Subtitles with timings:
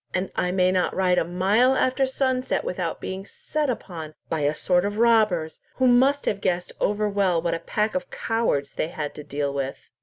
[0.15, 4.55] And I may not ride a mile after sunset without being set upon by a
[4.55, 8.87] sort of robbers, who must have guessed over well what a pack of cowards they
[8.87, 9.91] had to deal with."